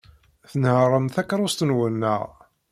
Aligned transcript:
Tnehhṛem 0.51 1.05
takeṛṛust-nwen, 1.15 1.95
naɣ? 2.01 2.21